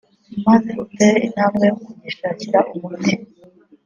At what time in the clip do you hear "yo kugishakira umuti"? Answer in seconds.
1.69-3.13